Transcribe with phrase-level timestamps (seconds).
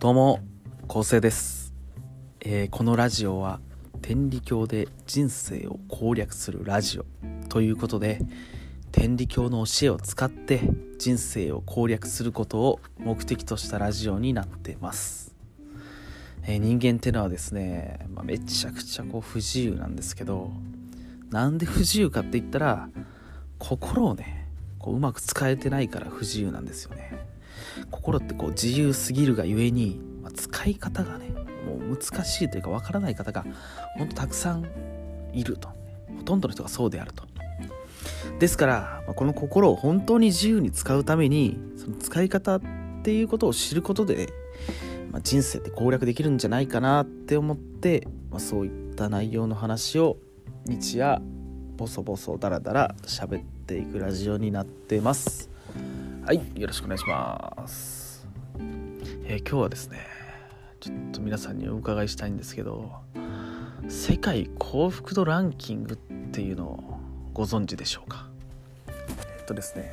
[0.00, 0.40] どうも、
[0.88, 1.74] 構成です、
[2.40, 3.60] えーこのラジオは
[4.00, 7.04] 天理教で人生を攻略するラジオ
[7.50, 8.22] ということで
[8.92, 10.62] 天理教の教えを使って
[10.98, 15.34] 人生を攻略することを目的としたラジオになってます、
[16.44, 20.50] えー人間ってのはですね、まあめちゃくちゃこう不自由なんですけど
[21.28, 22.88] なんで不自由かって言ったら
[23.58, 24.48] 心をね
[24.78, 27.29] こううまく使えてないから不自由なんですよね。
[27.90, 31.28] 心ってこう自由すぎるがゆえに、まあ使い方がね
[31.66, 33.44] もう難しいというかわからない方が
[33.96, 34.66] ほんとたくさん
[35.32, 35.68] いると。
[36.16, 37.24] ほとんどの人がそうであると。
[38.38, 42.60] ですから、まあこの心を本当に自由に使うためにその使い方っ
[43.02, 44.28] ていうことを知ることで、
[45.10, 50.16] まあ人生って攻略できるんじゃないかなって思って、まあそういった内容の話を
[50.66, 51.20] 日夜
[51.76, 55.50] ボソボソダラダラ喋っていくラジオになってます。
[56.30, 58.24] はいよろしくお願いします、
[59.24, 60.06] えー今日はですね
[60.78, 62.92] ちょっと皆さんにお伺いしたいんですけど
[63.88, 65.96] 世界幸福度ランキングっ
[66.30, 67.00] ていうのを
[67.32, 68.28] ご存知でしょうか？
[68.86, 69.90] えっとですね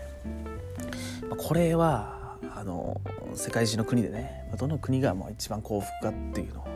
[1.27, 3.01] まこれはあの
[3.33, 6.67] 世界中の国でねまどの国がまあ一番幸福かっていうのを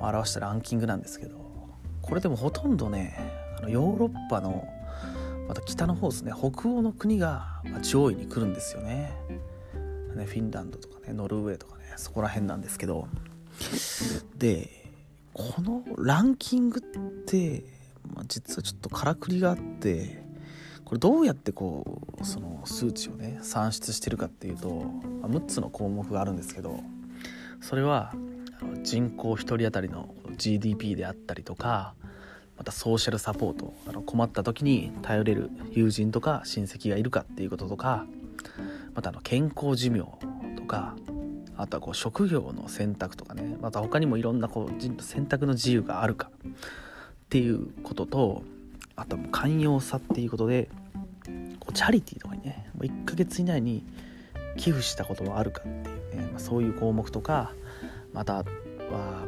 [0.00, 1.36] 表したランキングなんですけど
[2.00, 3.16] これでもほとんどね
[3.58, 4.66] あのヨーロッパの
[5.52, 6.32] また北の方ですね。
[6.32, 9.12] 北欧の国が上位に来るんですよね。
[10.16, 13.06] ねフィンランドとかねノルウェーとかねそこら辺なんですけど。
[14.38, 14.70] で
[15.34, 16.82] このランキングっ
[17.26, 17.64] て、
[18.14, 20.24] まあ、実はちょっとからくりがあって
[20.86, 24.86] これどうやってこうその数値をね算出してるかっていうと、
[25.20, 26.80] まあ6つの項目があるんですけど
[27.60, 28.14] それは
[28.82, 31.94] 人口1人当たりの GDP であったりとか
[32.62, 38.06] またソーシャルサポートあの困った時に頼れる友人とか親戚がいるかっていうこととか
[38.94, 40.04] またあの健康寿命
[40.56, 40.94] とか
[41.56, 48.44] あとはこう職業の選択とかねまた他にもいろんなこう選択の自由があるかっていうことと
[48.94, 50.68] あとは寛容さっていうことで
[51.58, 53.84] こうチャリティーとかにねもう1ヶ月以内に
[54.56, 57.50] 寄付したことはあるかっていうね、まあ、そういう項目とか
[58.12, 58.44] または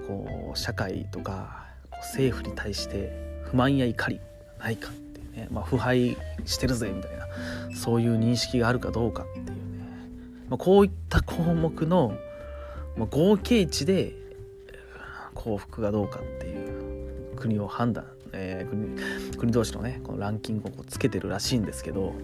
[0.07, 1.64] こう社会とか
[2.05, 3.13] 政府に対して
[3.45, 4.21] 不満や怒り
[4.59, 7.27] ないかっていうね、まあ、腐敗してるぜみたいな
[7.77, 9.53] そういう認識があるかどうかっていうね、
[10.49, 12.17] まあ、こういった項目の、
[12.97, 14.15] まあ、合計値で
[15.35, 22.15] 幸福がどうかっていう国を判断、えー国国同士のねこのランキングをつけてるらしいんですけど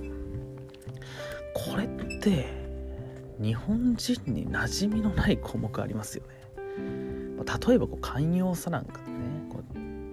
[1.54, 2.46] これって
[3.40, 6.40] 日本人に馴染みのない項目ありますよね。
[7.68, 9.00] 例えばこう寛容さなんか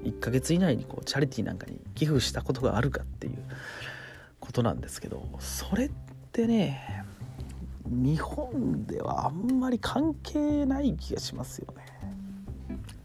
[0.08, 3.38] 1ヶ月以内にこうチャリティーなんかに寄付したことがあるかっていう
[4.40, 5.92] ことなんですけどそれっ
[6.32, 7.04] てね
[7.86, 11.86] 日本ではあんまり関係ない気がしますよね。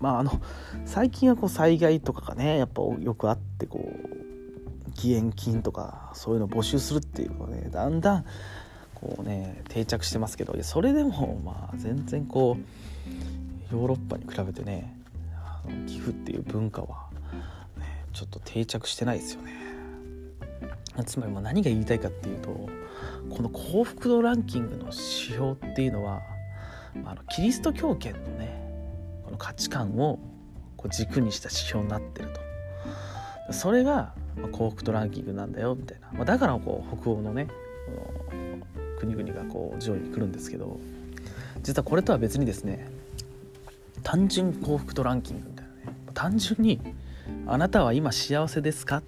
[0.00, 0.40] まああの
[0.84, 8.24] 最近はこう災害とかがねやっぱよくあってこう義援金とかそういうのを募集するっていうのがねだんだん
[8.94, 12.56] こうね定着してますけどそれでもまあ全然こ
[13.70, 15.01] うヨーロッパに比べてね
[15.86, 17.08] 寄付っていう文化は、
[17.78, 19.62] ね、ちょっと定着してないですよね。
[21.06, 22.68] つまりまあ何が言いたいかっていうと
[23.30, 26.20] この幸福度ランキングの指標っていうのは
[27.06, 28.62] あのキリスト教圏のね
[29.24, 30.18] この価値観を
[30.76, 32.28] こう軸にした指標になってる
[33.46, 34.12] とそれが
[34.52, 37.48] 幸福度ランキングなんだよみたいな、まあ、だからこう北欧のね
[38.26, 38.66] この
[38.98, 40.78] 国々がこう上位に来るんですけど
[41.62, 42.88] 実はこれとは別にですね
[44.02, 45.51] 単純幸福度ランキング
[46.12, 46.80] 単純に
[47.46, 49.02] 「あなたは今幸せですか?」っ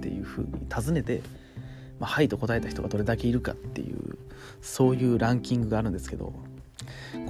[0.00, 1.22] ていうふうに尋ねて
[1.98, 4.16] 「まあ、はい」と答えた人がどれだけいるかっていう
[4.60, 6.32] そういうランキングがあるんですけど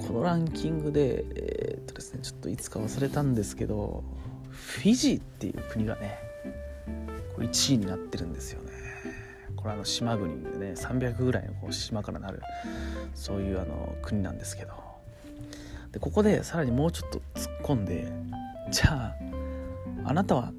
[0.07, 4.03] このランキングでえーっとですねちょっといつか忘れたんですけど
[4.51, 6.17] フィジーっていう国がね
[7.35, 8.71] こう1位になってるんですよね。
[9.55, 12.41] これあの島国でね300ぐらいのこう島からなる
[13.13, 14.73] そういうあの国なんですけど
[15.91, 18.11] でここでさらにもうちょっと突っ込んで
[18.71, 19.13] じゃ
[20.05, 20.53] ああなたは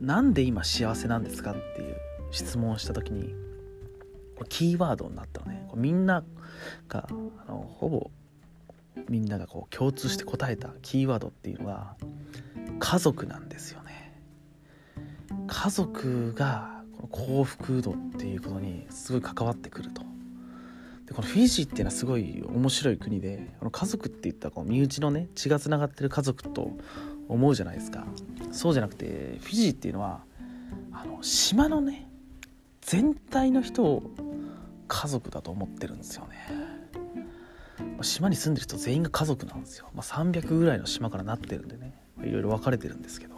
[0.00, 1.96] なんで今幸せなんですかっていう
[2.30, 3.34] 質問をした時に
[4.48, 5.66] キーワードになったのね。
[5.74, 6.22] みんな
[6.88, 7.08] が
[7.46, 8.10] あのほぼ
[9.08, 11.96] みんながこう共通して答えたキーワードっていうのが
[12.78, 14.20] 家族なんですよね。
[15.46, 20.02] 家族がこの幸福度っていうことにすごい関わってくると。
[21.06, 26.70] でこのフィジーっていうのはすごい面白い国でこの家族って言ったらこう身内のね血がつながってる家族と
[27.28, 28.06] 思うじゃないですか。
[28.52, 30.22] そうじゃなくてフィジーっていうのは
[30.92, 32.08] あの島のね
[32.80, 34.02] 全体の人を
[34.86, 36.36] 家族だと思ってるんですよね。
[38.02, 41.94] 島に住んでる人全員が家族なんですよ、まあ、300ぐらいの島からなってるんでね。
[42.22, 43.34] いろいろ分かれてるんですけど。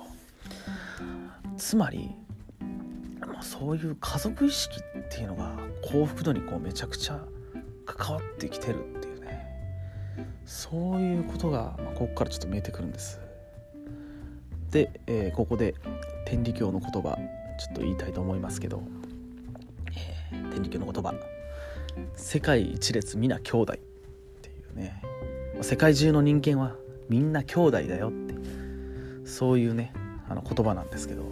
[1.56, 2.10] つまり、
[3.20, 7.20] まあ、そういう家族意識っていうのが幸福度にこうめちゃくちゃ
[7.86, 9.46] 関わってきてるっていうね。
[10.44, 13.20] そういうことが、まあ、ここからちょっと見えてくるんです、
[15.06, 15.74] えー、ここで
[16.24, 17.18] 天理教の言葉
[17.58, 18.82] ちょっと言いたいと思いますけど、
[20.32, 21.14] えー、天理教の言葉。
[22.14, 23.76] 世界一列皆兄弟っ
[24.42, 25.02] ていうね。
[25.62, 26.74] 世界中の人間は
[27.08, 28.34] みんな兄弟だよって
[29.24, 29.92] そういうね
[30.28, 31.24] あの言葉なんですけど。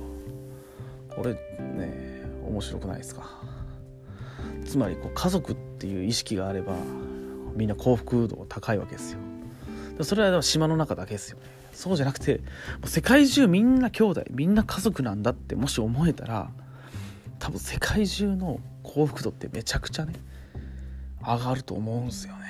[1.14, 3.40] これね面白くないですか？
[4.64, 6.74] つまりこう家族っていう意識があれば
[7.54, 9.20] みんな幸福度が高いわけですよ。
[10.02, 11.44] それは島の中だけですよね。
[11.74, 12.40] そうじゃなくて
[12.84, 16.50] 世界中みんな兄弟みんな家族なんだってもし思えたら
[17.38, 20.14] 多分世界中の幸福度ってめちゃくちゃね
[21.20, 22.44] 上がると思うんすよね。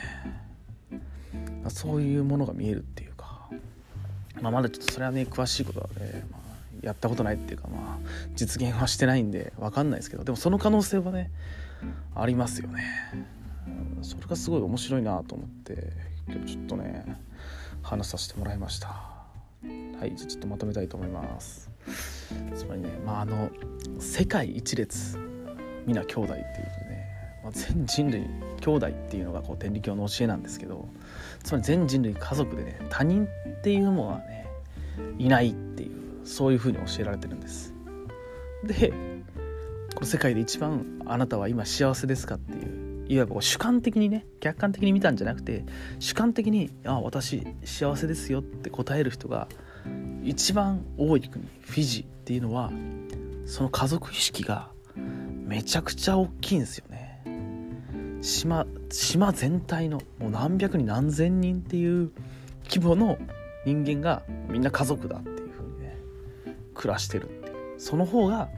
[1.69, 3.49] そういうものが見えるっていうか、
[4.41, 6.41] まあ、まだちょっとそれはね詳しいことはね、まあ、
[6.83, 11.31] やったことないっていうかまあ実現はしてないんで分かんないですけどでもその可能性はね
[12.15, 12.85] ありますよね。
[14.03, 15.93] それがすごい面白いなと思って
[16.29, 17.19] 今日ちょっとね
[17.83, 19.14] 話させてもらいました。
[20.05, 21.71] はいじゃちょっとまとめたいと思います。
[22.55, 23.51] つまりねまああの
[23.99, 25.19] 世界一列
[25.87, 26.45] 皆兄弟っていう
[26.91, 28.27] ね、まあ、全人類
[28.61, 30.89] 兄弟っていうのがこう天理教の教えなんですけど
[31.43, 34.47] つまり全人類家族でね他人っていうものはね
[35.17, 37.73] いないっていうそういうふうに教えられてるんです。
[38.63, 38.93] で
[39.95, 45.65] この世界で一番あなたは今幸せですかっていういわば主観的にね客観的に見たんじゃなくて
[45.99, 49.49] 主観的に「あ私幸せですよ」って答える人が
[50.25, 52.73] 一番多い国フィジーっていうのは
[53.45, 57.05] その家族意識がめちゃくちゃ大きいんですよね。
[58.23, 62.11] 島島全体のもう何百人何千人っていう
[62.71, 63.19] 規模の
[63.67, 65.99] 人間がみんな家族だっていう風にね
[66.75, 67.55] 暮らしてるっていう。
[67.79, 68.49] その方が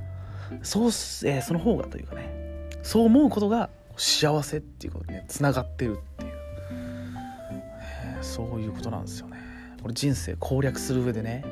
[0.63, 6.33] そう、えー、その方がというかねそう思うことが幸せっていうことにねつながってるっていう、
[6.71, 9.46] え、そういうことなんですよね。
[9.87, 11.45] これ人生攻略する上でね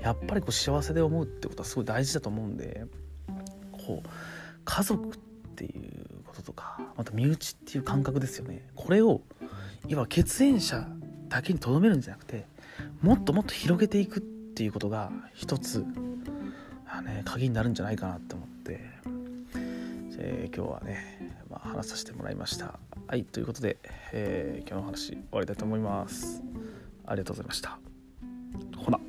[0.00, 2.86] やっぱりこう幸せで思うってことはすごい大事だと思うんで
[3.70, 4.08] こう
[4.64, 5.18] 家族っ
[5.54, 8.68] ていうこととかまた身内っていう感覚ですよね。
[8.74, 9.22] これを
[9.86, 10.88] いわば血縁者
[11.28, 12.46] だけにとどめるんじゃなくて
[13.00, 15.84] もっともっと広げていくっていうことが一つ
[17.04, 18.80] ね鍵になるんじゃないかなと思って、
[20.18, 22.80] えー、今日はね、まあ、話させてもらいました。
[23.06, 23.76] はいということで、
[24.12, 26.42] えー、今日の話終わりたいと思います。
[27.10, 27.78] ありがとうございました。
[28.76, 29.00] ほな。